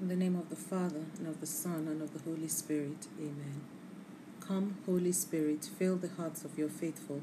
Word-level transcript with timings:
In 0.00 0.08
the 0.08 0.16
name 0.16 0.36
of 0.36 0.48
the 0.48 0.56
Father, 0.56 1.04
and 1.18 1.26
of 1.26 1.42
the 1.42 1.46
Son, 1.46 1.86
and 1.86 2.00
of 2.00 2.14
the 2.14 2.30
Holy 2.30 2.48
Spirit. 2.48 3.06
Amen. 3.18 3.60
Come, 4.40 4.78
Holy 4.86 5.12
Spirit, 5.12 5.68
fill 5.78 5.96
the 5.96 6.08
hearts 6.08 6.42
of 6.42 6.56
your 6.56 6.70
faithful, 6.70 7.20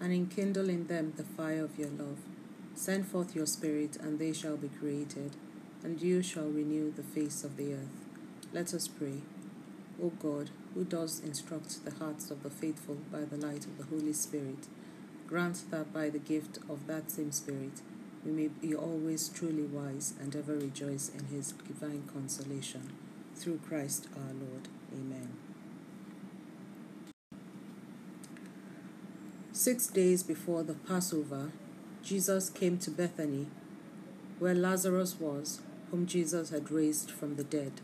and 0.00 0.14
enkindle 0.14 0.70
in 0.70 0.86
them 0.86 1.12
the 1.18 1.24
fire 1.24 1.62
of 1.62 1.78
your 1.78 1.90
love. 1.90 2.16
Send 2.74 3.06
forth 3.06 3.36
your 3.36 3.44
Spirit, 3.44 3.98
and 4.00 4.18
they 4.18 4.32
shall 4.32 4.56
be 4.56 4.68
created, 4.68 5.36
and 5.84 6.00
you 6.00 6.22
shall 6.22 6.48
renew 6.48 6.90
the 6.90 7.02
face 7.02 7.44
of 7.44 7.58
the 7.58 7.74
earth. 7.74 8.06
Let 8.50 8.72
us 8.72 8.88
pray. 8.88 9.20
O 10.02 10.08
God, 10.08 10.48
who 10.72 10.84
does 10.84 11.20
instruct 11.20 11.84
the 11.84 11.96
hearts 12.02 12.30
of 12.30 12.42
the 12.42 12.48
faithful 12.48 12.96
by 13.12 13.26
the 13.26 13.36
light 13.36 13.66
of 13.66 13.76
the 13.76 13.94
Holy 13.94 14.14
Spirit, 14.14 14.68
grant 15.26 15.70
that 15.70 15.92
by 15.92 16.08
the 16.08 16.18
gift 16.18 16.60
of 16.70 16.86
that 16.86 17.10
same 17.10 17.30
Spirit, 17.30 17.82
we 18.26 18.32
may 18.32 18.48
be 18.48 18.74
always 18.74 19.28
truly 19.28 19.62
wise 19.62 20.14
and 20.20 20.34
ever 20.34 20.54
rejoice 20.54 21.08
in 21.08 21.26
his 21.26 21.52
divine 21.52 22.02
consolation. 22.12 22.92
Through 23.36 23.60
Christ 23.68 24.08
our 24.16 24.32
Lord. 24.34 24.68
Amen. 24.92 25.32
Six 29.52 29.86
days 29.86 30.24
before 30.24 30.64
the 30.64 30.74
Passover, 30.74 31.52
Jesus 32.02 32.50
came 32.50 32.78
to 32.78 32.90
Bethany, 32.90 33.46
where 34.40 34.54
Lazarus 34.54 35.20
was, 35.20 35.60
whom 35.90 36.06
Jesus 36.06 36.50
had 36.50 36.70
raised 36.70 37.10
from 37.10 37.36
the 37.36 37.44
dead. 37.44 37.80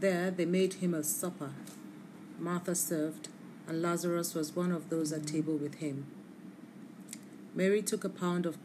There 0.00 0.30
they 0.30 0.44
made 0.44 0.74
him 0.74 0.92
a 0.92 1.02
supper. 1.02 1.52
Martha 2.38 2.74
served, 2.74 3.28
and 3.66 3.80
Lazarus 3.80 4.34
was 4.34 4.54
one 4.54 4.72
of 4.72 4.90
those 4.90 5.12
at 5.12 5.26
table 5.26 5.56
with 5.56 5.76
him. 5.76 6.06
Mary 7.56 7.80
took 7.82 8.02
a 8.02 8.08
pound 8.08 8.46
of 8.46 8.58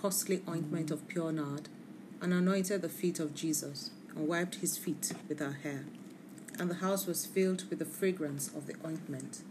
costly 0.00 0.42
ointment 0.48 0.90
of 0.90 1.06
pure 1.08 1.30
nard 1.30 1.68
and 2.22 2.32
anointed 2.32 2.80
the 2.80 2.88
feet 2.88 3.20
of 3.20 3.34
Jesus 3.34 3.90
and 4.16 4.26
wiped 4.26 4.56
his 4.56 4.78
feet 4.78 5.12
with 5.28 5.40
her 5.40 5.58
hair. 5.62 5.84
And 6.58 6.70
the 6.70 6.76
house 6.76 7.06
was 7.06 7.26
filled 7.26 7.68
with 7.68 7.80
the 7.80 7.84
fragrance 7.84 8.48
of 8.48 8.66
the 8.66 8.76
ointment. 8.86 9.42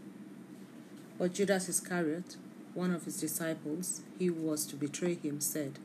But 1.18 1.34
Judas 1.34 1.68
Iscariot, 1.68 2.36
one 2.72 2.92
of 2.92 3.04
his 3.04 3.20
disciples, 3.20 4.02
he 4.18 4.26
who 4.26 4.34
was 4.34 4.66
to 4.66 4.76
betray 4.76 5.14
him, 5.14 5.40
said, 5.40 5.78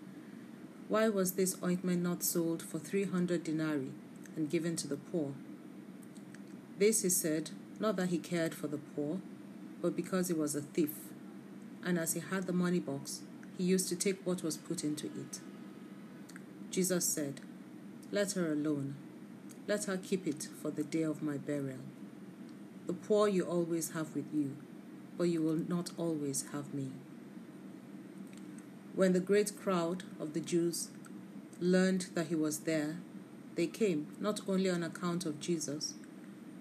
Why 0.87 1.09
was 1.09 1.33
this 1.33 1.57
ointment 1.63 2.01
not 2.01 2.23
sold 2.23 2.63
for 2.63 2.79
three 2.79 3.03
hundred 3.03 3.43
denarii 3.43 3.91
and 4.35 4.49
given 4.49 4.75
to 4.77 4.87
the 4.87 4.97
poor? 4.97 5.33
This 6.79 7.03
he 7.03 7.09
said, 7.09 7.51
not 7.79 7.97
that 7.97 8.09
he 8.09 8.17
cared 8.17 8.55
for 8.55 8.67
the 8.67 8.77
poor, 8.77 9.19
but 9.81 9.95
because 9.95 10.29
he 10.29 10.33
was 10.33 10.55
a 10.55 10.61
thief 10.61 11.08
and 11.85 11.97
as 11.97 12.13
he 12.13 12.19
had 12.19 12.47
the 12.47 12.53
money 12.53 12.79
box, 12.79 13.21
he 13.57 13.63
used 13.63 13.89
to 13.89 13.95
take 13.95 14.25
what 14.25 14.43
was 14.43 14.57
put 14.57 14.83
into 14.83 15.07
it. 15.07 15.39
Jesus 16.71 17.05
said, 17.05 17.41
Let 18.11 18.33
her 18.33 18.51
alone. 18.51 18.95
Let 19.67 19.85
her 19.85 19.97
keep 19.97 20.25
it 20.25 20.47
for 20.61 20.71
the 20.71 20.83
day 20.83 21.03
of 21.03 21.21
my 21.21 21.37
burial. 21.37 21.79
The 22.87 22.93
poor 22.93 23.27
you 23.27 23.43
always 23.43 23.91
have 23.91 24.15
with 24.15 24.33
you, 24.33 24.55
but 25.17 25.25
you 25.25 25.41
will 25.41 25.61
not 25.67 25.91
always 25.97 26.45
have 26.53 26.73
me. 26.73 26.91
When 28.95 29.13
the 29.13 29.19
great 29.19 29.51
crowd 29.61 30.03
of 30.19 30.33
the 30.33 30.39
Jews 30.39 30.89
learned 31.59 32.07
that 32.15 32.27
he 32.27 32.35
was 32.35 32.61
there, 32.61 32.97
they 33.55 33.67
came 33.67 34.07
not 34.19 34.41
only 34.47 34.69
on 34.69 34.83
account 34.83 35.25
of 35.25 35.39
Jesus, 35.39 35.93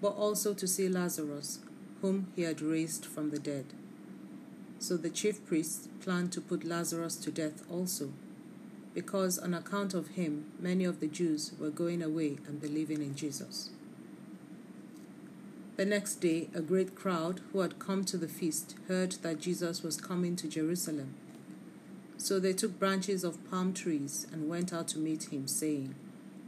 but 0.01 0.09
also 0.09 0.53
to 0.53 0.67
see 0.67 0.87
Lazarus, 0.87 1.59
whom 2.01 2.27
he 2.35 2.43
had 2.43 2.61
raised 2.61 3.05
from 3.05 3.31
the 3.31 3.39
dead. 3.39 3.73
So 4.79 4.95
the 4.95 5.09
chief 5.09 5.45
priests 5.45 5.89
planned 6.01 6.31
to 6.31 6.41
put 6.41 6.63
Lazarus 6.63 7.17
to 7.17 7.31
death 7.31 7.63
also, 7.69 8.13
because 8.93 9.37
on 9.37 9.53
account 9.53 9.93
of 9.93 10.09
him, 10.09 10.45
many 10.57 10.85
of 10.85 11.01
the 11.01 11.07
Jews 11.07 11.51
were 11.59 11.69
going 11.69 12.01
away 12.01 12.37
and 12.47 12.61
believing 12.61 13.01
in 13.01 13.13
Jesus. 13.13 13.71
The 15.75 15.85
next 15.85 16.15
day, 16.15 16.49
a 16.53 16.61
great 16.61 16.95
crowd 16.95 17.41
who 17.51 17.59
had 17.59 17.79
come 17.79 18.03
to 18.05 18.17
the 18.17 18.27
feast 18.27 18.75
heard 18.87 19.13
that 19.21 19.39
Jesus 19.39 19.83
was 19.83 19.99
coming 19.99 20.35
to 20.37 20.47
Jerusalem. 20.47 21.13
So 22.17 22.39
they 22.39 22.53
took 22.53 22.79
branches 22.79 23.23
of 23.23 23.49
palm 23.49 23.73
trees 23.73 24.27
and 24.31 24.49
went 24.49 24.73
out 24.73 24.89
to 24.89 24.99
meet 24.99 25.31
him, 25.31 25.47
saying, 25.47 25.95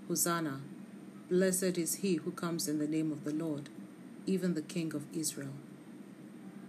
Hosanna! 0.08 0.62
Blessed 1.30 1.78
is 1.78 1.96
he 1.96 2.16
who 2.16 2.32
comes 2.32 2.68
in 2.68 2.80
the 2.80 2.88
name 2.88 3.12
of 3.12 3.24
the 3.24 3.34
Lord, 3.34 3.70
even 4.26 4.54
the 4.54 4.62
King 4.62 4.94
of 4.94 5.06
Israel. 5.14 5.54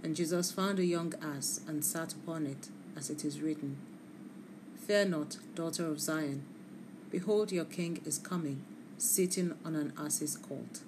And 0.03 0.17
Jesus 0.17 0.51
found 0.51 0.79
a 0.79 0.85
young 0.85 1.15
ass 1.23 1.61
and 1.67 1.85
sat 1.85 2.13
upon 2.13 2.47
it, 2.47 2.69
as 2.97 3.09
it 3.09 3.25
is 3.25 3.41
written 3.41 3.77
Fear 4.87 5.07
not, 5.07 5.39
daughter 5.55 5.87
of 5.87 6.01
Zion. 6.01 6.45
Behold, 7.11 7.53
your 7.53 7.65
king 7.65 8.01
is 8.05 8.19
coming, 8.19 8.65
sitting 8.99 9.55
on 9.65 9.77
an 9.77 9.93
ass's 9.97 10.37
colt. 10.37 10.81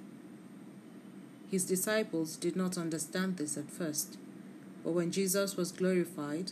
His 1.49 1.65
disciples 1.65 2.37
did 2.37 2.57
not 2.57 2.77
understand 2.77 3.37
this 3.37 3.57
at 3.57 3.71
first, 3.71 4.19
but 4.83 4.93
when 4.93 5.13
Jesus 5.13 5.57
was 5.57 5.71
glorified, 5.71 6.51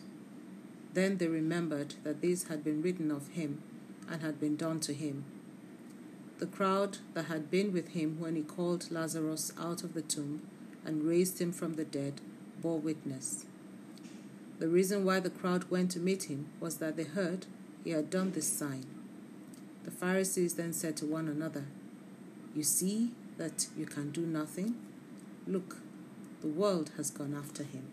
then 0.95 1.17
they 1.17 1.27
remembered 1.27 1.95
that 2.05 2.21
this 2.21 2.45
had 2.45 2.63
been 2.63 2.83
written 2.83 3.11
of 3.11 3.29
him 3.29 3.63
and 4.09 4.23
had 4.23 4.39
been 4.39 4.57
done 4.57 4.79
to 4.81 4.95
him. 4.95 5.25
The 6.39 6.47
crowd 6.47 6.99
that 7.15 7.25
had 7.25 7.51
been 7.51 7.73
with 7.73 7.89
him 7.89 8.21
when 8.21 8.37
he 8.37 8.43
called 8.43 8.91
Lazarus 8.91 9.53
out 9.59 9.83
of 9.83 9.95
the 9.95 10.03
tomb 10.03 10.43
and 10.85 11.05
raised 11.05 11.41
him 11.41 11.53
from 11.53 11.75
the 11.75 11.85
dead 11.85 12.21
bore 12.63 12.79
witness. 12.79 13.45
The 14.61 14.69
reason 14.69 15.05
why 15.05 15.19
the 15.19 15.31
crowd 15.31 15.69
went 15.71 15.91
to 15.91 15.99
meet 15.99 16.25
him 16.31 16.47
was 16.61 16.77
that 16.77 16.97
they 16.97 17.03
heard 17.03 17.47
he 17.83 17.91
had 17.91 18.11
done 18.11 18.31
this 18.31 18.47
sign. 18.47 18.87
The 19.85 19.91
Pharisees 19.91 20.55
then 20.55 20.73
said 20.73 20.97
to 20.99 21.07
one 21.07 21.27
another, 21.27 21.65
You 22.55 22.63
see 22.63 23.11
that 23.39 23.67
you 23.77 23.87
can 23.87 24.13
do 24.13 24.21
nothing? 24.21 24.77
Look, 25.49 25.79
the 26.41 26.47
world 26.47 26.93
has 26.97 27.11
gone 27.11 27.35
after 27.37 27.65
him. 27.65 27.89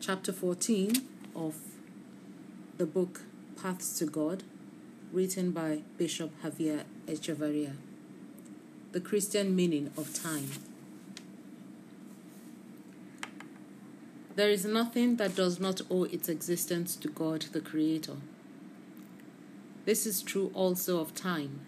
Chapter 0.00 0.32
14 0.32 0.92
of 1.34 1.56
the 2.78 2.86
book 2.86 3.22
Paths 3.60 3.98
to 3.98 4.06
God, 4.06 4.44
written 5.12 5.50
by 5.50 5.80
Bishop 5.98 6.30
Javier 6.44 6.84
Echevarria 7.08 7.72
the 8.96 9.00
Christian 9.02 9.54
meaning 9.54 9.90
of 9.98 10.14
time. 10.14 10.48
There 14.36 14.48
is 14.48 14.64
nothing 14.64 15.16
that 15.16 15.36
does 15.36 15.60
not 15.60 15.82
owe 15.90 16.04
its 16.04 16.30
existence 16.30 16.96
to 16.96 17.08
God 17.08 17.42
the 17.52 17.60
Creator. 17.60 18.16
This 19.84 20.06
is 20.06 20.22
true 20.22 20.50
also 20.54 20.98
of 20.98 21.14
time, 21.14 21.60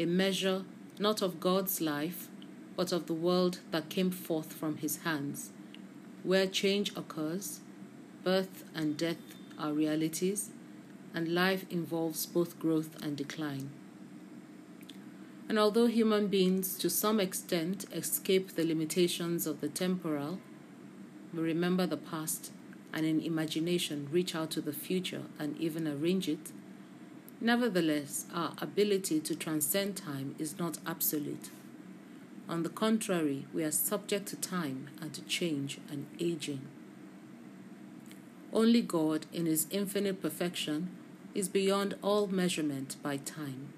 a 0.00 0.06
measure 0.06 0.64
not 0.98 1.22
of 1.22 1.38
God's 1.38 1.80
life, 1.80 2.26
but 2.74 2.90
of 2.90 3.06
the 3.06 3.14
world 3.14 3.60
that 3.70 3.88
came 3.88 4.10
forth 4.10 4.52
from 4.52 4.78
His 4.78 5.04
hands, 5.04 5.50
where 6.24 6.48
change 6.48 6.90
occurs, 6.96 7.60
birth 8.24 8.64
and 8.74 8.96
death 8.96 9.36
are 9.56 9.72
realities, 9.72 10.50
and 11.14 11.28
life 11.28 11.64
involves 11.70 12.26
both 12.26 12.58
growth 12.58 13.00
and 13.00 13.16
decline. 13.16 13.70
And 15.50 15.58
although 15.58 15.88
human 15.88 16.28
beings 16.28 16.78
to 16.78 16.88
some 16.88 17.18
extent 17.18 17.84
escape 17.92 18.54
the 18.54 18.64
limitations 18.64 19.48
of 19.48 19.60
the 19.60 19.68
temporal, 19.68 20.38
we 21.34 21.40
remember 21.40 21.86
the 21.86 21.96
past 21.96 22.52
and 22.92 23.04
in 23.04 23.18
imagination 23.18 24.06
reach 24.12 24.36
out 24.36 24.52
to 24.52 24.60
the 24.60 24.72
future 24.72 25.22
and 25.40 25.58
even 25.58 25.88
arrange 25.88 26.28
it, 26.28 26.52
nevertheless, 27.40 28.26
our 28.32 28.52
ability 28.60 29.18
to 29.18 29.34
transcend 29.34 29.96
time 29.96 30.36
is 30.38 30.56
not 30.56 30.78
absolute. 30.86 31.50
On 32.48 32.62
the 32.62 32.68
contrary, 32.68 33.48
we 33.52 33.64
are 33.64 33.72
subject 33.72 34.28
to 34.28 34.36
time 34.36 34.88
and 35.00 35.12
to 35.14 35.22
change 35.22 35.80
and 35.90 36.06
aging. 36.20 36.60
Only 38.52 38.82
God, 38.82 39.26
in 39.32 39.46
His 39.46 39.66
infinite 39.70 40.22
perfection, 40.22 40.90
is 41.34 41.48
beyond 41.48 41.96
all 42.02 42.28
measurement 42.28 42.94
by 43.02 43.16
time. 43.16 43.72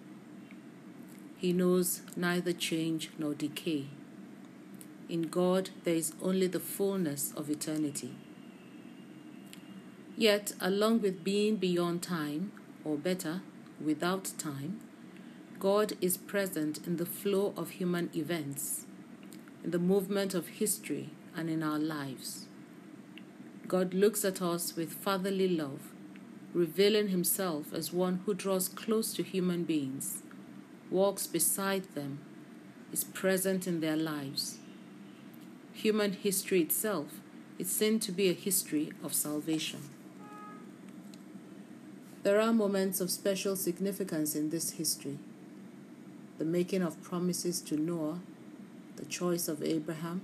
He 1.43 1.53
knows 1.53 2.03
neither 2.15 2.53
change 2.53 3.11
nor 3.19 3.35
decay. 3.35 3.87
In 5.09 5.23
God, 5.23 5.71
there 5.83 5.97
is 5.97 6.13
only 6.23 6.47
the 6.47 6.61
fullness 6.61 7.33
of 7.37 7.51
eternity. 7.51 8.15
Yet, 10.17 10.53
along 10.61 11.03
with 11.03 11.25
being 11.25 11.57
beyond 11.57 12.01
time, 12.01 12.53
or 12.85 12.97
better, 12.97 13.41
without 13.85 14.31
time, 14.39 14.79
God 15.59 15.95
is 16.01 16.17
present 16.17 16.87
in 16.87 16.99
the 16.99 17.05
flow 17.05 17.55
of 17.57 17.71
human 17.71 18.11
events, 18.15 18.87
in 19.65 19.73
the 19.73 19.81
movement 19.81 20.35
of 20.35 20.47
history, 20.47 21.11
and 21.37 21.51
in 21.51 21.65
our 21.65 21.81
lives. 21.81 22.47
God 23.67 23.95
looks 23.95 24.25
at 24.25 24.41
us 24.41 24.77
with 24.77 24.93
fatherly 24.93 25.49
love, 25.49 25.91
revealing 26.55 27.09
himself 27.09 27.75
as 27.75 27.93
one 27.93 28.21
who 28.27 28.33
draws 28.33 28.69
close 28.69 29.13
to 29.15 29.25
human 29.25 29.65
beings 29.65 30.23
walks 30.93 31.27
beside 31.27 31.85
them, 31.95 32.19
is 32.93 33.03
present 33.03 33.67
in 33.67 33.81
their 33.81 33.97
lives. 33.97 34.59
Human 35.73 36.13
history 36.13 36.61
itself 36.61 37.21
is 37.59 37.71
seen 37.71 37.99
to 38.01 38.13
be 38.13 38.29
a 38.29 38.35
history 38.35 38.93
of 39.03 39.15
salvation. 39.15 39.81
There 42.23 42.41
are 42.41 42.53
moments 42.53 43.01
of 43.01 43.11
special 43.11 43.57
significance 43.57 44.37
in 44.37 44.51
this 44.51 44.73
history 44.73 45.19
the 46.39 46.45
making 46.45 46.83
of 46.83 47.01
promises 47.03 47.61
to 47.61 47.77
Noah, 47.77 48.19
the 48.97 49.05
choice 49.05 49.47
of 49.47 49.63
Abraham, 49.63 50.23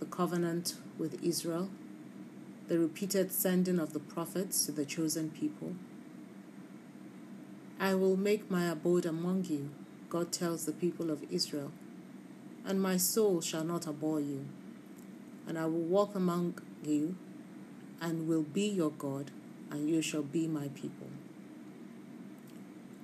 the 0.00 0.06
covenant 0.06 0.74
with 0.98 1.22
Israel, 1.22 1.68
the 2.66 2.78
repeated 2.80 3.30
sending 3.30 3.78
of 3.78 3.92
the 3.92 4.00
prophets 4.00 4.66
to 4.66 4.72
the 4.72 4.84
chosen 4.84 5.30
people. 5.30 5.76
I 7.78 7.94
will 7.94 8.16
make 8.16 8.50
my 8.50 8.66
abode 8.66 9.06
among 9.06 9.44
you, 9.44 9.70
God 10.16 10.32
tells 10.32 10.64
the 10.64 10.72
people 10.72 11.10
of 11.10 11.30
Israel, 11.30 11.72
and 12.64 12.80
my 12.80 12.96
soul 12.96 13.42
shall 13.42 13.64
not 13.64 13.86
abhor 13.86 14.18
you. 14.18 14.46
And 15.46 15.58
I 15.58 15.66
will 15.66 15.88
walk 15.96 16.14
among 16.14 16.58
you, 16.82 17.16
and 18.00 18.26
will 18.26 18.44
be 18.60 18.66
your 18.66 18.92
God, 18.92 19.30
and 19.70 19.90
you 19.90 20.00
shall 20.00 20.22
be 20.22 20.46
my 20.46 20.68
people. 20.68 21.08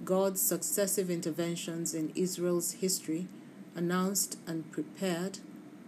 God's 0.07 0.41
successive 0.41 1.11
interventions 1.11 1.93
in 1.93 2.13
Israel's 2.15 2.73
history 2.85 3.27
announced 3.77 4.39
and 4.47 4.73
prepared 4.73 5.41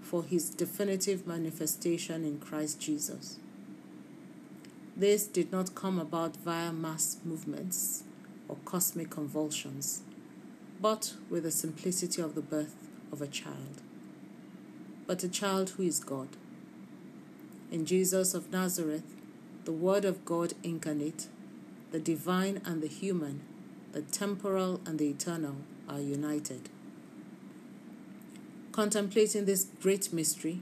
for 0.02 0.24
his 0.24 0.50
definitive 0.50 1.26
manifestation 1.26 2.22
in 2.26 2.38
Christ 2.38 2.80
Jesus. 2.80 3.38
This 4.94 5.26
did 5.26 5.50
not 5.50 5.74
come 5.74 5.98
about 5.98 6.36
via 6.36 6.70
mass 6.70 7.16
movements 7.24 8.02
or 8.46 8.58
cosmic 8.66 9.08
convulsions, 9.08 10.02
but 10.84 11.14
with 11.30 11.44
the 11.44 11.50
simplicity 11.50 12.20
of 12.20 12.34
the 12.34 12.42
birth 12.42 12.76
of 13.10 13.22
a 13.22 13.26
child. 13.26 13.80
But 15.06 15.24
a 15.24 15.30
child 15.30 15.70
who 15.70 15.82
is 15.82 15.98
God. 15.98 16.28
In 17.72 17.86
Jesus 17.86 18.34
of 18.34 18.52
Nazareth, 18.52 19.14
the 19.64 19.72
Word 19.72 20.04
of 20.04 20.26
God 20.26 20.52
incarnate, 20.62 21.28
the 21.90 21.98
divine 21.98 22.60
and 22.66 22.82
the 22.82 22.86
human 22.86 23.40
the 23.92 24.02
temporal 24.02 24.80
and 24.84 24.98
the 24.98 25.08
eternal 25.08 25.54
are 25.88 26.00
united. 26.00 26.68
Contemplating 28.72 29.46
this 29.46 29.68
great 29.80 30.12
mystery, 30.12 30.60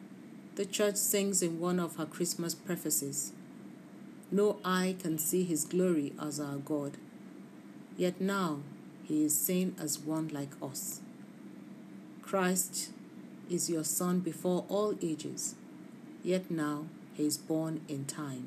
the 0.55 0.67
church 0.67 0.97
sings 0.97 1.43
in 1.43 1.59
one 1.59 1.81
of 1.81 1.97
her 1.97 2.07
Christmas 2.07 2.55
prefaces 2.55 3.33
No 4.31 4.59
eye 4.65 4.95
can 5.01 5.19
see 5.19 5.43
his 5.43 5.65
glory 5.65 6.13
as 6.21 6.39
our 6.39 6.59
God, 6.59 6.93
yet 7.97 8.21
now 8.21 8.61
he 9.13 9.25
is 9.25 9.39
seen 9.39 9.77
as 9.79 9.99
one 9.99 10.29
like 10.29 10.53
us. 10.63 11.01
Christ 12.23 12.93
is 13.51 13.69
your 13.69 13.85
Son 13.85 14.21
before 14.21 14.65
all 14.71 14.95
ages, 15.03 15.55
yet 16.25 16.51
now 16.51 16.87
he 17.13 17.27
is 17.27 17.37
born 17.37 17.83
in 17.89 18.07
time. 18.07 18.47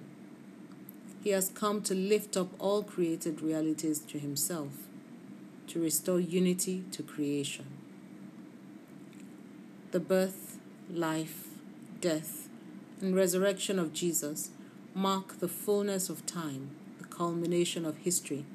He 1.24 1.30
has 1.30 1.50
come 1.50 1.84
to 1.84 1.94
lift 1.94 2.36
up 2.36 2.48
all 2.58 2.82
created 2.82 3.42
realities 3.42 4.00
to 4.00 4.18
Himself, 4.18 4.88
to 5.68 5.80
restore 5.80 6.20
unity 6.20 6.84
to 6.94 7.04
creation. 7.04 7.68
The 9.92 10.00
birth, 10.00 10.58
life, 10.92 11.50
death, 12.02 12.50
and 13.02 13.16
resurrection 13.16 13.78
of 13.78 13.94
Jesus 13.94 14.50
mark 14.96 15.40
the 15.40 15.48
fullness 15.48 16.10
of 16.10 16.26
time, 16.26 16.72
the 16.98 17.06
culmination 17.06 17.86
of 17.86 17.98
history, 17.98 18.46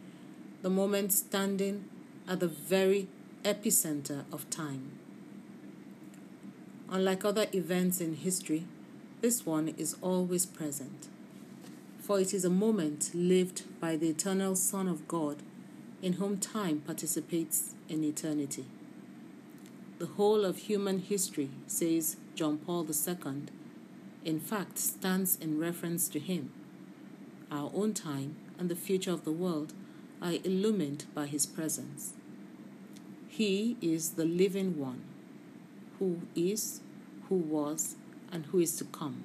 the 0.63 0.71
moment 0.71 1.13
standing 1.13 1.85
at 2.31 2.41
the 2.41 2.49
very 2.49 3.09
epicenter 3.45 4.25
of 4.33 4.49
time. 4.49 4.93
Unlike 6.89 7.27
other 7.27 7.47
events 7.53 8.01
in 8.01 8.15
history, 8.15 8.65
this 9.21 9.45
one 9.45 9.69
is 9.77 9.97
always 10.01 10.47
present 10.47 11.09
for 12.11 12.19
it 12.19 12.35
is 12.35 12.45
a 12.45 12.51
moment 12.51 13.13
lived 13.15 13.63
by 13.81 13.95
the 13.95 14.09
eternal 14.09 14.57
Son 14.57 14.89
of 14.89 15.07
God, 15.07 15.45
in 16.03 16.15
whom 16.15 16.39
time 16.39 16.81
participates 16.81 17.75
in 17.89 18.03
eternity. 18.03 18.65
The 20.01 20.07
whole 20.07 20.45
of 20.45 20.59
human 20.59 20.99
history, 20.99 21.51
says 21.69 22.17
John 22.35 22.59
Paul 22.59 22.85
II, 22.85 23.43
in 24.25 24.41
fact 24.41 24.77
stands 24.77 25.37
in 25.37 25.61
reference 25.61 26.09
to 26.09 26.19
him. 26.19 26.53
Our 27.49 27.71
own 27.73 27.95
time 27.95 28.35
and 28.59 28.69
the 28.69 28.75
future 28.75 29.13
of 29.13 29.25
the 29.25 29.31
world 29.31 29.73
are 30.21 30.33
illumined 30.43 31.05
by 31.15 31.27
his 31.27 31.47
presence. 31.47 32.15
He 33.31 33.77
is 33.81 34.11
the 34.11 34.25
living 34.25 34.77
one, 34.77 35.03
who 36.01 36.23
is, 36.35 36.81
who 37.29 37.37
was, 37.37 37.95
and 38.33 38.47
who 38.47 38.59
is 38.59 38.75
to 38.77 38.85
come. 38.85 39.23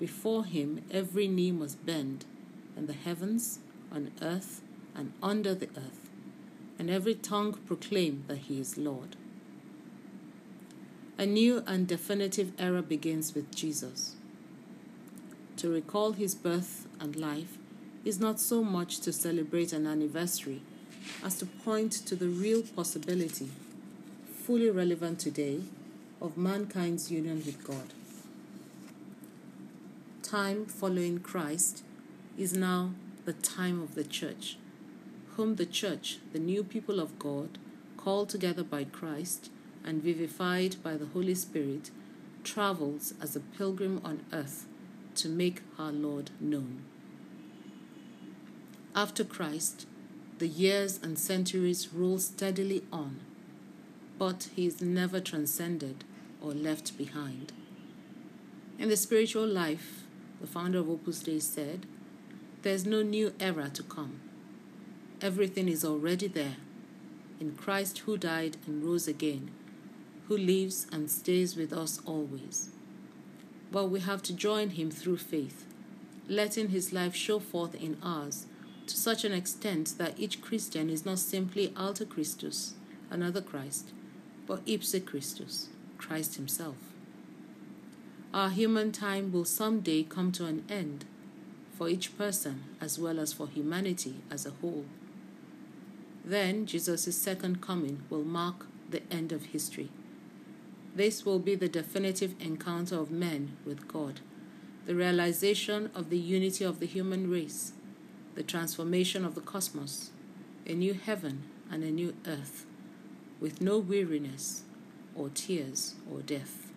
Before 0.00 0.44
him 0.44 0.82
every 0.90 1.28
knee 1.28 1.52
must 1.52 1.86
bend, 1.86 2.24
in 2.76 2.86
the 2.86 2.94
heavens, 2.94 3.60
on 3.92 4.10
earth, 4.20 4.60
and 4.92 5.12
under 5.22 5.54
the 5.54 5.68
earth, 5.76 6.10
and 6.80 6.90
every 6.90 7.14
tongue 7.14 7.52
proclaim 7.64 8.24
that 8.26 8.38
he 8.38 8.60
is 8.60 8.76
Lord. 8.76 9.14
A 11.16 11.26
new 11.26 11.62
and 11.64 11.86
definitive 11.86 12.52
era 12.58 12.82
begins 12.82 13.36
with 13.36 13.54
Jesus. 13.54 14.16
To 15.58 15.70
recall 15.70 16.12
his 16.12 16.34
birth 16.34 16.88
and 16.98 17.14
life 17.14 17.56
is 18.04 18.18
not 18.18 18.40
so 18.40 18.64
much 18.64 18.98
to 19.00 19.12
celebrate 19.12 19.72
an 19.72 19.86
anniversary 19.86 20.62
as 21.24 21.36
to 21.38 21.46
point 21.46 21.92
to 21.92 22.16
the 22.16 22.28
real 22.28 22.62
possibility, 22.62 23.50
fully 24.44 24.70
relevant 24.70 25.18
today, 25.18 25.60
of 26.20 26.36
mankind's 26.36 27.10
union 27.10 27.42
with 27.44 27.62
God 27.64 27.94
time 30.28 30.66
following 30.66 31.18
Christ 31.18 31.82
is 32.36 32.52
now 32.52 32.90
the 33.24 33.32
time 33.32 33.80
of 33.80 33.94
the 33.94 34.04
church, 34.04 34.58
whom 35.36 35.56
the 35.56 35.64
church, 35.64 36.18
the 36.34 36.38
new 36.38 36.62
people 36.62 37.00
of 37.00 37.18
God, 37.18 37.56
called 37.96 38.28
together 38.28 38.62
by 38.62 38.84
Christ 38.84 39.50
and 39.82 40.02
vivified 40.02 40.76
by 40.82 40.98
the 40.98 41.06
Holy 41.06 41.34
Spirit, 41.34 41.90
travels 42.44 43.14
as 43.22 43.34
a 43.34 43.40
pilgrim 43.40 44.02
on 44.04 44.22
earth 44.30 44.66
to 45.14 45.30
make 45.30 45.62
our 45.78 45.92
Lord 45.92 46.30
known. 46.40 46.82
After 48.94 49.24
Christ, 49.24 49.86
the 50.38 50.48
years 50.48 51.00
and 51.02 51.18
centuries 51.18 51.92
roll 51.92 52.18
steadily 52.18 52.84
on, 52.92 53.20
but 54.18 54.48
he 54.54 54.66
is 54.66 54.80
never 54.80 55.20
transcended 55.20 56.04
or 56.40 56.52
left 56.52 56.96
behind. 56.96 57.52
In 58.78 58.88
the 58.88 58.96
spiritual 58.96 59.46
life, 59.46 60.04
the 60.40 60.46
founder 60.46 60.78
of 60.78 60.88
Opus 60.88 61.20
Dei 61.20 61.40
said, 61.40 61.86
There's 62.62 62.86
no 62.86 63.02
new 63.02 63.32
era 63.40 63.68
to 63.70 63.82
come. 63.82 64.20
Everything 65.20 65.68
is 65.68 65.84
already 65.84 66.28
there 66.28 66.56
in 67.40 67.54
Christ 67.54 67.98
who 68.00 68.16
died 68.16 68.56
and 68.66 68.84
rose 68.84 69.06
again, 69.06 69.50
who 70.26 70.36
lives 70.36 70.86
and 70.92 71.10
stays 71.10 71.56
with 71.56 71.72
us 71.72 72.00
always. 72.04 72.70
But 73.70 73.86
we 73.86 74.00
have 74.00 74.22
to 74.22 74.32
join 74.32 74.70
him 74.70 74.90
through 74.90 75.18
faith, 75.18 75.66
letting 76.28 76.68
his 76.68 76.92
life 76.92 77.14
show 77.14 77.38
forth 77.38 77.74
in 77.74 77.96
ours 78.02 78.46
to 78.88 78.96
such 78.96 79.24
an 79.24 79.32
extent 79.32 79.94
that 79.98 80.18
each 80.18 80.40
Christian 80.40 80.90
is 80.90 81.06
not 81.06 81.18
simply 81.18 81.72
alter 81.76 82.04
Christus, 82.04 82.74
another 83.10 83.40
Christ, 83.40 83.90
but 84.46 84.62
ipse 84.66 84.94
Christus, 85.04 85.68
Christ 85.98 86.36
himself. 86.36 86.76
Our 88.34 88.50
human 88.50 88.92
time 88.92 89.32
will 89.32 89.44
someday 89.44 90.02
come 90.02 90.32
to 90.32 90.46
an 90.46 90.64
end 90.68 91.04
for 91.76 91.88
each 91.88 92.18
person 92.18 92.64
as 92.80 92.98
well 92.98 93.20
as 93.20 93.32
for 93.32 93.48
humanity 93.48 94.16
as 94.30 94.44
a 94.44 94.50
whole. 94.50 94.84
Then 96.24 96.66
Jesus' 96.66 97.16
second 97.16 97.62
coming 97.62 98.02
will 98.10 98.24
mark 98.24 98.66
the 98.90 99.02
end 99.10 99.32
of 99.32 99.46
history. 99.46 99.90
This 100.94 101.24
will 101.24 101.38
be 101.38 101.54
the 101.54 101.68
definitive 101.68 102.34
encounter 102.40 102.98
of 102.98 103.10
men 103.10 103.56
with 103.64 103.86
God, 103.86 104.20
the 104.84 104.94
realization 104.94 105.90
of 105.94 106.10
the 106.10 106.18
unity 106.18 106.64
of 106.64 106.80
the 106.80 106.86
human 106.86 107.30
race, 107.30 107.72
the 108.38 108.44
transformation 108.44 109.24
of 109.24 109.34
the 109.34 109.40
cosmos, 109.40 110.12
a 110.64 110.72
new 110.72 110.94
heaven 110.94 111.42
and 111.72 111.82
a 111.82 111.90
new 111.90 112.14
earth, 112.24 112.66
with 113.40 113.60
no 113.60 113.78
weariness 113.78 114.62
or 115.12 115.28
tears 115.28 115.96
or 116.08 116.20
death. 116.20 116.70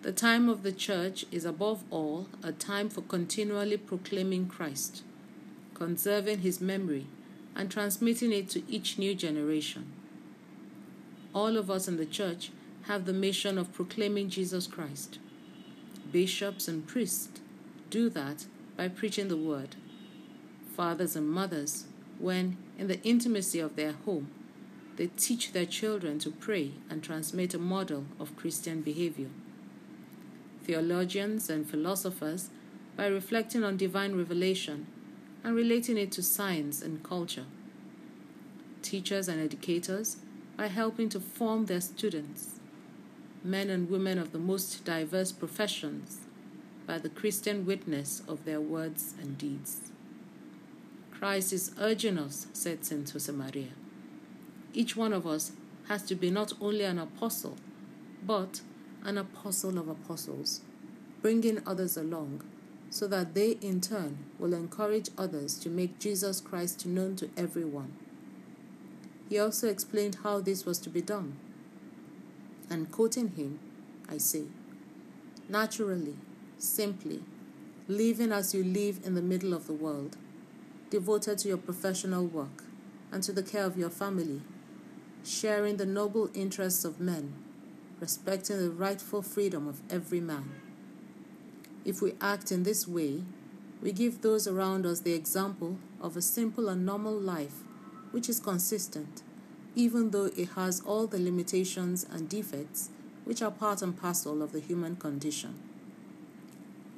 The 0.00 0.12
time 0.12 0.48
of 0.48 0.62
the 0.62 0.72
church 0.72 1.26
is 1.30 1.44
above 1.44 1.84
all 1.90 2.26
a 2.42 2.52
time 2.52 2.88
for 2.88 3.02
continually 3.02 3.76
proclaiming 3.76 4.48
Christ, 4.48 5.02
conserving 5.74 6.38
his 6.38 6.58
memory, 6.58 7.06
and 7.54 7.70
transmitting 7.70 8.32
it 8.32 8.48
to 8.48 8.62
each 8.72 8.96
new 8.96 9.14
generation. 9.14 9.92
All 11.34 11.58
of 11.58 11.70
us 11.70 11.86
in 11.86 11.98
the 11.98 12.06
church 12.06 12.50
have 12.84 13.04
the 13.04 13.12
mission 13.12 13.58
of 13.58 13.74
proclaiming 13.74 14.30
Jesus 14.30 14.66
Christ. 14.66 15.18
Bishops 16.10 16.66
and 16.66 16.86
priests 16.86 17.28
do 17.90 18.08
that 18.08 18.46
by 18.76 18.88
preaching 18.88 19.28
the 19.28 19.36
word. 19.36 19.76
Fathers 20.76 21.16
and 21.16 21.28
mothers, 21.28 21.86
when 22.18 22.56
in 22.78 22.88
the 22.88 23.02
intimacy 23.02 23.60
of 23.60 23.76
their 23.76 23.92
home, 23.92 24.30
they 24.96 25.08
teach 25.08 25.52
their 25.52 25.66
children 25.66 26.18
to 26.18 26.30
pray 26.30 26.72
and 26.90 27.02
transmit 27.02 27.54
a 27.54 27.58
model 27.58 28.04
of 28.18 28.36
Christian 28.36 28.82
behavior 28.82 29.28
theologians, 30.66 31.48
and 31.48 31.68
philosophers, 31.70 32.50
by 32.96 33.06
reflecting 33.06 33.62
on 33.62 33.76
divine 33.76 34.16
revelation, 34.16 34.86
and 35.44 35.54
relating 35.54 35.96
it 35.96 36.10
to 36.10 36.22
science 36.22 36.82
and 36.82 37.04
culture. 37.04 37.44
Teachers 38.82 39.28
and 39.28 39.40
educators 39.40 40.16
by 40.56 40.66
helping 40.66 41.08
to 41.08 41.20
form 41.20 41.66
their 41.66 41.80
students, 41.80 42.58
men 43.44 43.70
and 43.70 43.88
women 43.88 44.18
of 44.18 44.32
the 44.32 44.38
most 44.38 44.84
diverse 44.84 45.30
professions, 45.30 46.20
by 46.86 46.98
the 46.98 47.08
Christian 47.08 47.66
witness 47.66 48.22
of 48.28 48.44
their 48.44 48.60
words 48.60 49.14
and 49.20 49.36
deeds. 49.36 49.80
Christ 51.10 51.52
is 51.52 51.72
urging 51.80 52.18
us, 52.18 52.46
said 52.52 52.84
St. 52.84 53.06
Josemaria. 53.06 53.70
Each 54.72 54.96
one 54.96 55.12
of 55.12 55.26
us 55.26 55.52
has 55.88 56.02
to 56.04 56.14
be 56.14 56.30
not 56.30 56.52
only 56.60 56.84
an 56.84 56.98
apostle, 56.98 57.56
but 58.24 58.60
an 59.04 59.16
apostle 59.18 59.78
of 59.78 59.88
apostles, 59.88 60.60
bringing 61.22 61.60
others 61.66 61.96
along 61.96 62.42
so 62.90 63.06
that 63.06 63.34
they 63.34 63.52
in 63.60 63.80
turn 63.80 64.18
will 64.38 64.54
encourage 64.54 65.10
others 65.18 65.58
to 65.58 65.68
make 65.68 65.98
Jesus 65.98 66.40
Christ 66.40 66.86
known 66.86 67.16
to 67.16 67.30
everyone. 67.36 67.92
He 69.28 69.38
also 69.38 69.68
explained 69.68 70.18
how 70.22 70.40
this 70.40 70.64
was 70.64 70.78
to 70.80 70.90
be 70.90 71.02
done. 71.02 71.36
And 72.70 72.90
quoting 72.90 73.28
him, 73.28 73.58
I 74.08 74.18
say, 74.18 74.44
Naturally, 75.48 76.16
simply, 76.58 77.22
living 77.88 78.32
as 78.32 78.54
you 78.54 78.64
live 78.64 79.00
in 79.04 79.14
the 79.14 79.22
middle 79.22 79.52
of 79.52 79.66
the 79.66 79.72
world, 79.72 80.16
devoted 80.90 81.38
to 81.38 81.48
your 81.48 81.56
professional 81.56 82.24
work 82.24 82.64
and 83.12 83.22
to 83.22 83.32
the 83.32 83.42
care 83.42 83.64
of 83.64 83.76
your 83.76 83.90
family, 83.90 84.40
sharing 85.24 85.76
the 85.76 85.86
noble 85.86 86.30
interests 86.34 86.84
of 86.84 87.00
men, 87.00 87.34
respecting 88.00 88.58
the 88.58 88.70
rightful 88.70 89.22
freedom 89.22 89.66
of 89.66 89.80
every 89.90 90.20
man. 90.20 90.50
If 91.84 92.02
we 92.02 92.14
act 92.20 92.50
in 92.50 92.64
this 92.64 92.88
way, 92.88 93.22
we 93.82 93.92
give 93.92 94.22
those 94.22 94.48
around 94.48 94.86
us 94.86 95.00
the 95.00 95.12
example 95.12 95.78
of 96.00 96.16
a 96.16 96.22
simple 96.22 96.68
and 96.68 96.84
normal 96.84 97.14
life 97.14 97.62
which 98.10 98.28
is 98.28 98.40
consistent, 98.40 99.22
even 99.74 100.10
though 100.10 100.30
it 100.36 100.48
has 100.56 100.80
all 100.80 101.06
the 101.06 101.18
limitations 101.18 102.04
and 102.10 102.28
defects 102.28 102.90
which 103.24 103.42
are 103.42 103.50
part 103.50 103.82
and 103.82 104.00
parcel 104.00 104.42
of 104.42 104.52
the 104.52 104.60
human 104.60 104.96
condition. 104.96 105.54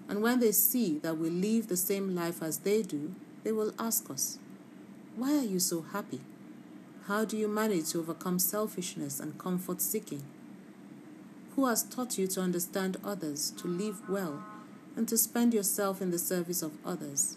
And 0.08 0.22
when 0.22 0.40
they 0.40 0.52
see 0.52 0.98
that 1.00 1.18
we 1.18 1.28
live 1.28 1.68
the 1.68 1.76
same 1.76 2.14
life 2.14 2.42
as 2.42 2.58
they 2.58 2.82
do, 2.82 3.14
they 3.44 3.52
will 3.52 3.74
ask 3.78 4.08
us, 4.10 4.38
Why 5.16 5.36
are 5.36 5.44
you 5.44 5.58
so 5.58 5.82
happy? 5.82 6.20
How 7.06 7.24
do 7.24 7.36
you 7.36 7.48
manage 7.48 7.90
to 7.90 8.00
overcome 8.00 8.38
selfishness 8.38 9.20
and 9.20 9.38
comfort 9.38 9.80
seeking? 9.80 10.22
Who 11.56 11.66
has 11.66 11.82
taught 11.82 12.18
you 12.18 12.26
to 12.28 12.40
understand 12.40 12.96
others, 13.04 13.50
to 13.52 13.68
live 13.68 14.08
well, 14.08 14.44
and 14.96 15.08
to 15.08 15.18
spend 15.18 15.52
yourself 15.52 16.00
in 16.00 16.10
the 16.10 16.18
service 16.18 16.62
of 16.62 16.72
others? 16.84 17.36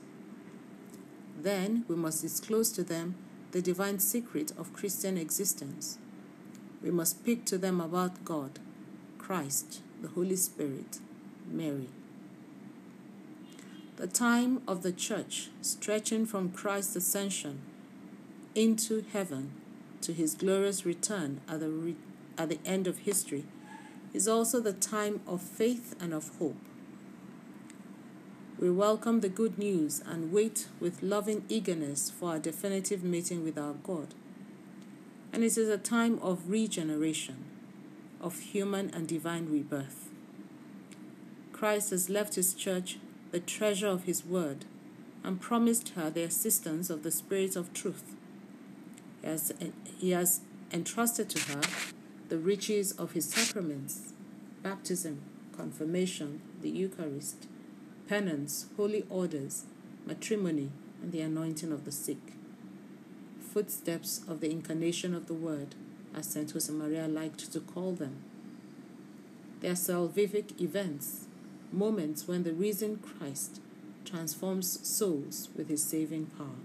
Then 1.38 1.86
we 1.88 1.96
must 1.96 2.22
disclose 2.22 2.72
to 2.74 2.84
them 2.84 3.16
the 3.52 3.62
divine 3.62 4.00
secret 4.00 4.52
of 4.58 4.74
Christian 4.74 5.18
existence. 5.18 5.98
We 6.82 6.92
must 6.92 7.20
speak 7.20 7.46
to 7.46 7.58
them 7.58 7.82
about 7.82 8.24
God, 8.24 8.60
Christ, 9.18 9.82
the 10.02 10.10
Holy 10.10 10.36
Spirit, 10.36 11.00
Mary. 11.50 11.90
The 14.02 14.08
time 14.08 14.64
of 14.68 14.82
the 14.82 14.92
church 14.92 15.50
stretching 15.62 16.26
from 16.26 16.50
Christ's 16.50 16.96
ascension 16.96 17.62
into 18.56 19.06
heaven 19.14 19.52
to 20.02 20.12
his 20.12 20.34
glorious 20.34 20.88
return 20.88 21.40
at 21.48 21.60
the, 21.60 21.70
re- 21.70 21.96
at 22.36 22.50
the 22.50 22.58
end 22.66 22.88
of 22.88 22.98
history 22.98 23.46
is 24.12 24.28
also 24.28 24.60
the 24.60 24.74
time 24.74 25.22
of 25.28 25.40
faith 25.40 25.96
and 26.00 26.16
of 26.16 26.36
hope. 26.40 26.58
We 28.60 28.72
welcome 28.72 29.20
the 29.20 29.30
good 29.30 29.60
news 29.60 30.02
and 30.04 30.34
wait 30.34 30.68
with 30.80 31.04
loving 31.04 31.46
eagerness 31.48 32.10
for 32.10 32.32
our 32.32 32.40
definitive 32.40 33.04
meeting 33.04 33.44
with 33.44 33.56
our 33.56 33.74
God. 33.74 34.16
And 35.32 35.44
it 35.44 35.56
is 35.56 35.70
a 35.70 35.78
time 35.78 36.18
of 36.24 36.50
regeneration, 36.50 37.46
of 38.20 38.40
human 38.40 38.90
and 38.96 39.08
divine 39.08 39.52
rebirth. 39.52 40.10
Christ 41.54 41.92
has 41.92 42.10
left 42.10 42.34
his 42.34 42.56
church 42.56 42.98
the 43.32 43.40
treasure 43.40 43.88
of 43.88 44.04
his 44.04 44.26
word 44.26 44.66
and 45.24 45.40
promised 45.40 45.90
her 45.90 46.10
the 46.10 46.24
assistance 46.24 46.90
of 46.90 47.04
the 47.04 47.12
Spirit 47.12 47.56
of 47.56 47.74
truth 47.74 48.16
he 49.22 49.28
has, 49.28 49.54
he 50.00 50.12
has 50.12 50.42
entrusted 50.72 51.30
to 51.30 51.54
her 51.54 51.62
the 52.30 52.38
riches 52.38 52.92
of 52.94 53.12
his 53.12 53.30
sacraments 53.30 54.14
baptism, 54.64 55.22
confirmation, 55.58 56.40
the 56.62 56.70
Eucharist, 56.70 57.48
penance, 58.08 58.68
holy 58.78 59.04
orders, 59.10 59.64
matrimony, 60.06 60.70
and 61.02 61.12
the 61.12 61.22
anointing 61.22 61.72
of 61.72 61.84
the 61.84 61.92
sick. 61.92 62.34
Footsteps 63.40 64.22
of 64.28 64.40
the 64.40 64.52
incarnation 64.52 65.16
of 65.16 65.26
the 65.26 65.34
Word, 65.34 65.74
as 66.16 66.28
St. 66.28 66.54
Josemaria 66.54 67.12
liked 67.12 67.52
to 67.52 67.60
call 67.60 67.94
them. 67.94 68.18
They 69.62 69.70
are 69.70 69.74
salvific 69.74 70.62
events, 70.62 71.26
moments 71.72 72.28
when 72.28 72.44
the 72.44 72.54
risen 72.54 72.98
Christ 72.98 73.60
transforms 74.06 74.88
souls 74.88 75.50
with 75.56 75.70
his 75.70 75.84
saving 75.84 76.28
power. 76.38 76.60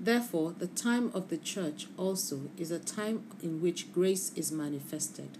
Therefore, 0.00 0.54
the 0.58 0.66
time 0.66 1.10
of 1.14 1.28
the 1.28 1.38
church 1.38 1.86
also 1.96 2.50
is 2.58 2.70
a 2.70 2.78
time 2.78 3.24
in 3.42 3.62
which 3.62 3.92
grace 3.92 4.32
is 4.36 4.52
manifested. 4.52 5.38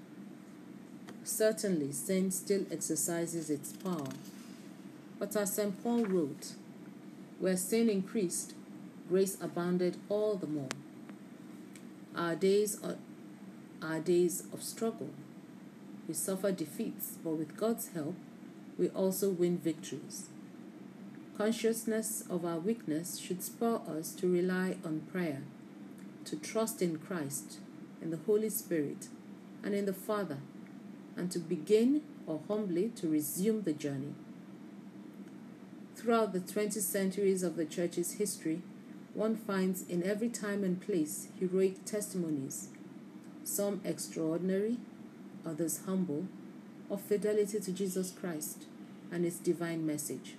Certainly, 1.22 1.92
sin 1.92 2.30
still 2.30 2.64
exercises 2.70 3.50
its 3.50 3.72
power. 3.72 4.08
But 5.18 5.36
as 5.36 5.54
St. 5.54 5.82
Paul 5.82 6.04
wrote, 6.04 6.52
where 7.38 7.56
sin 7.56 7.90
increased, 7.90 8.54
grace 9.08 9.36
abounded 9.40 9.96
all 10.08 10.36
the 10.36 10.46
more. 10.46 10.68
Our 12.16 12.34
days 12.34 12.78
are, 12.82 12.96
are 13.82 14.00
days 14.00 14.44
of 14.52 14.62
struggle. 14.62 15.10
We 16.06 16.14
suffer 16.14 16.52
defeats, 16.52 17.18
but 17.22 17.36
with 17.36 17.56
God's 17.56 17.88
help, 17.88 18.14
we 18.78 18.88
also 18.88 19.30
win 19.30 19.58
victories. 19.58 20.28
Consciousness 21.36 22.24
of 22.28 22.44
our 22.44 22.58
weakness 22.58 23.18
should 23.18 23.42
spur 23.42 23.80
us 23.88 24.12
to 24.14 24.30
rely 24.30 24.76
on 24.84 25.00
prayer, 25.10 25.42
to 26.26 26.36
trust 26.36 26.82
in 26.82 26.98
Christ, 26.98 27.58
in 28.02 28.10
the 28.10 28.18
Holy 28.26 28.50
Spirit, 28.50 29.08
and 29.62 29.74
in 29.74 29.86
the 29.86 29.92
Father, 29.92 30.38
and 31.16 31.30
to 31.32 31.38
begin 31.38 32.02
or 32.26 32.40
humbly 32.48 32.90
to 32.96 33.08
resume 33.08 33.62
the 33.62 33.72
journey. 33.72 34.14
Throughout 35.96 36.32
the 36.32 36.40
20 36.40 36.80
centuries 36.80 37.42
of 37.42 37.56
the 37.56 37.64
Church's 37.64 38.12
history, 38.12 38.62
one 39.14 39.36
finds 39.36 39.88
in 39.88 40.02
every 40.02 40.28
time 40.28 40.64
and 40.64 40.80
place 40.80 41.28
heroic 41.38 41.84
testimonies, 41.84 42.68
some 43.44 43.80
extraordinary, 43.84 44.78
others 45.46 45.80
humble, 45.86 46.26
of 46.90 47.00
fidelity 47.00 47.60
to 47.60 47.72
Jesus 47.72 48.10
Christ 48.10 48.64
and 49.10 49.24
His 49.24 49.38
divine 49.38 49.86
message. 49.86 50.36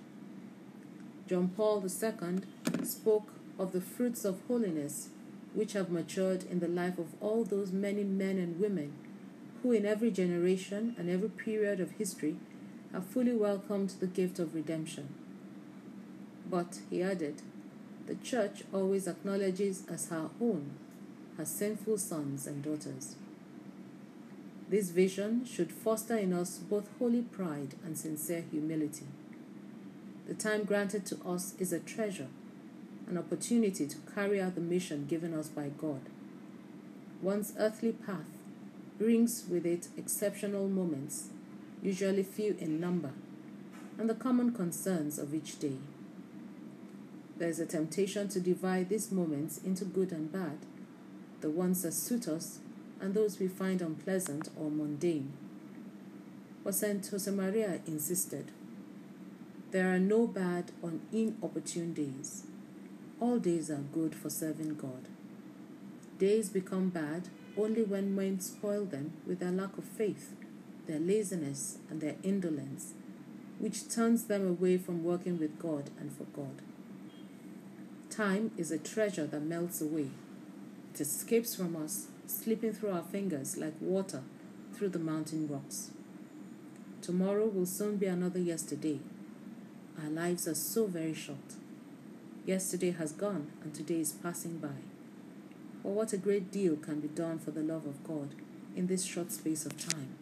John 1.28 1.48
Paul 1.48 1.82
II 1.84 2.84
spoke 2.84 3.30
of 3.58 3.72
the 3.72 3.80
fruits 3.80 4.24
of 4.24 4.42
holiness 4.48 5.08
which 5.54 5.72
have 5.72 5.90
matured 5.90 6.44
in 6.44 6.60
the 6.60 6.68
life 6.68 6.98
of 6.98 7.14
all 7.20 7.42
those 7.42 7.72
many 7.72 8.04
men 8.04 8.38
and 8.38 8.60
women 8.60 8.92
who, 9.62 9.72
in 9.72 9.86
every 9.86 10.10
generation 10.10 10.94
and 10.98 11.08
every 11.08 11.30
period 11.30 11.80
of 11.80 11.92
history, 11.92 12.36
have 12.92 13.06
fully 13.06 13.32
welcomed 13.32 13.90
the 13.98 14.06
gift 14.06 14.38
of 14.38 14.54
redemption. 14.54 15.08
But, 16.48 16.78
he 16.90 17.02
added, 17.02 17.42
the 18.06 18.14
Church 18.16 18.62
always 18.72 19.08
acknowledges 19.08 19.82
as 19.88 20.10
her 20.10 20.30
own 20.40 20.70
her 21.36 21.44
sinful 21.44 21.98
sons 21.98 22.46
and 22.46 22.62
daughters. 22.62 23.16
This 24.68 24.90
vision 24.90 25.44
should 25.44 25.70
foster 25.70 26.16
in 26.16 26.32
us 26.32 26.58
both 26.58 26.88
holy 26.98 27.22
pride 27.22 27.76
and 27.84 27.96
sincere 27.96 28.44
humility. 28.50 29.06
The 30.26 30.34
time 30.34 30.64
granted 30.64 31.06
to 31.06 31.18
us 31.24 31.54
is 31.60 31.72
a 31.72 31.78
treasure, 31.78 32.26
an 33.08 33.16
opportunity 33.16 33.86
to 33.86 33.96
carry 34.12 34.40
out 34.40 34.56
the 34.56 34.60
mission 34.60 35.06
given 35.06 35.34
us 35.34 35.46
by 35.46 35.68
God. 35.68 36.00
One's 37.22 37.54
earthly 37.56 37.92
path 37.92 38.26
brings 38.98 39.44
with 39.48 39.64
it 39.64 39.86
exceptional 39.96 40.68
moments, 40.68 41.28
usually 41.80 42.24
few 42.24 42.56
in 42.58 42.80
number, 42.80 43.12
and 43.98 44.10
the 44.10 44.14
common 44.14 44.52
concerns 44.52 45.16
of 45.16 45.32
each 45.32 45.60
day. 45.60 45.76
There 47.36 47.48
is 47.48 47.60
a 47.60 47.66
temptation 47.66 48.28
to 48.30 48.40
divide 48.40 48.88
these 48.88 49.12
moments 49.12 49.58
into 49.58 49.84
good 49.84 50.10
and 50.10 50.32
bad, 50.32 50.58
the 51.40 51.50
ones 51.50 51.82
that 51.82 51.92
suit 51.92 52.26
us 52.26 52.58
and 53.00 53.14
those 53.14 53.38
we 53.38 53.48
find 53.48 53.82
unpleasant 53.82 54.48
or 54.56 54.70
mundane. 54.70 55.32
But 56.64 56.74
St. 56.74 57.02
Josemaria 57.02 57.86
insisted 57.86 58.50
there 59.72 59.92
are 59.92 59.98
no 59.98 60.26
bad 60.26 60.70
or 60.80 60.92
inopportune 61.12 61.92
days. 61.92 62.44
All 63.20 63.38
days 63.38 63.70
are 63.70 63.84
good 63.92 64.14
for 64.14 64.30
serving 64.30 64.76
God. 64.76 65.08
Days 66.18 66.48
become 66.48 66.88
bad 66.88 67.28
only 67.56 67.82
when 67.82 68.14
men 68.14 68.40
spoil 68.40 68.84
them 68.84 69.12
with 69.26 69.40
their 69.40 69.50
lack 69.50 69.76
of 69.76 69.84
faith, 69.84 70.34
their 70.86 70.98
laziness, 70.98 71.78
and 71.90 72.00
their 72.00 72.16
indolence, 72.22 72.94
which 73.58 73.88
turns 73.88 74.24
them 74.24 74.46
away 74.46 74.78
from 74.78 75.04
working 75.04 75.38
with 75.38 75.58
God 75.58 75.90
and 75.98 76.12
for 76.12 76.24
God. 76.24 76.62
Time 78.08 78.52
is 78.56 78.70
a 78.70 78.78
treasure 78.78 79.26
that 79.26 79.42
melts 79.42 79.80
away. 79.80 80.10
It 80.94 81.00
escapes 81.00 81.54
from 81.54 81.76
us, 81.76 82.06
slipping 82.26 82.72
through 82.72 82.90
our 82.90 83.02
fingers 83.02 83.56
like 83.56 83.74
water 83.80 84.22
through 84.74 84.90
the 84.90 84.98
mountain 84.98 85.48
rocks. 85.48 85.90
Tomorrow 87.00 87.46
will 87.46 87.66
soon 87.66 87.96
be 87.96 88.06
another 88.06 88.40
yesterday. 88.40 89.00
Our 90.02 90.10
lives 90.10 90.46
are 90.48 90.54
so 90.54 90.86
very 90.86 91.14
short. 91.14 91.54
Yesterday 92.44 92.90
has 92.90 93.12
gone 93.12 93.50
and 93.62 93.74
today 93.74 94.00
is 94.00 94.12
passing 94.12 94.58
by. 94.58 94.82
But 95.82 95.90
what 95.90 96.12
a 96.12 96.18
great 96.18 96.50
deal 96.50 96.76
can 96.76 97.00
be 97.00 97.08
done 97.08 97.38
for 97.38 97.52
the 97.52 97.62
love 97.62 97.86
of 97.86 98.02
God 98.04 98.30
in 98.74 98.88
this 98.88 99.04
short 99.04 99.32
space 99.32 99.64
of 99.64 99.76
time. 99.76 100.16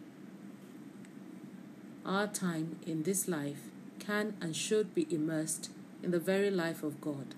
Our 2.05 2.27
time 2.27 2.77
in 2.87 3.03
this 3.03 3.29
life 3.29 3.63
can 3.99 4.37
and 4.41 4.55
should 4.55 4.95
be 4.95 5.07
immersed 5.11 5.71
in 6.03 6.11
the 6.11 6.19
very 6.19 6.51
life 6.51 6.83
of 6.83 7.01
God. 7.01 7.35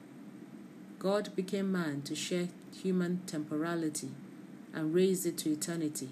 God 0.98 1.34
became 1.36 1.70
man 1.70 2.02
to 2.02 2.16
share 2.16 2.48
human 2.72 3.20
temporality 3.26 4.10
and 4.76 4.94
raise 4.94 5.24
it 5.24 5.38
to 5.38 5.50
eternity. 5.50 6.10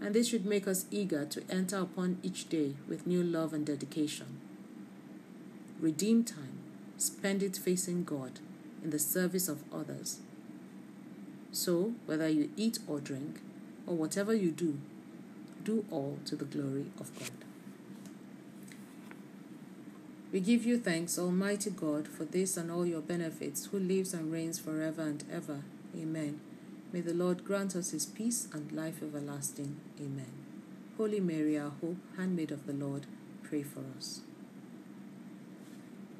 And 0.00 0.14
this 0.14 0.28
should 0.28 0.46
make 0.46 0.66
us 0.66 0.86
eager 0.90 1.24
to 1.26 1.42
enter 1.48 1.78
upon 1.78 2.18
each 2.22 2.48
day 2.48 2.74
with 2.88 3.06
new 3.06 3.22
love 3.22 3.52
and 3.52 3.64
dedication. 3.64 4.40
Redeem 5.78 6.24
time, 6.24 6.58
spend 6.96 7.42
it 7.42 7.56
facing 7.56 8.04
God 8.04 8.40
in 8.82 8.90
the 8.90 8.98
service 8.98 9.46
of 9.46 9.62
others. 9.72 10.18
So, 11.52 11.92
whether 12.06 12.28
you 12.28 12.50
eat 12.56 12.78
or 12.88 12.98
drink, 12.98 13.40
or 13.86 13.94
whatever 13.94 14.34
you 14.34 14.50
do, 14.50 14.78
do 15.62 15.84
all 15.90 16.18
to 16.26 16.36
the 16.36 16.44
glory 16.44 16.86
of 16.98 17.16
God. 17.18 17.30
We 20.32 20.40
give 20.40 20.66
you 20.66 20.78
thanks, 20.78 21.18
Almighty 21.18 21.70
God, 21.70 22.08
for 22.08 22.24
this 22.24 22.56
and 22.56 22.70
all 22.70 22.84
your 22.84 23.00
benefits, 23.00 23.66
who 23.66 23.78
lives 23.78 24.12
and 24.12 24.32
reigns 24.32 24.58
forever 24.58 25.02
and 25.02 25.24
ever. 25.32 25.60
Amen. 25.96 26.40
May 26.96 27.02
the 27.02 27.12
Lord 27.12 27.44
grant 27.44 27.76
us 27.76 27.90
his 27.90 28.06
peace 28.06 28.48
and 28.54 28.72
life 28.72 29.02
everlasting. 29.02 29.76
Amen. 30.00 30.32
Holy 30.96 31.20
Mary, 31.20 31.58
our 31.58 31.72
hope, 31.82 31.98
handmaid 32.16 32.50
of 32.50 32.66
the 32.66 32.72
Lord, 32.72 33.04
pray 33.42 33.62
for 33.62 33.82
us. 33.98 34.22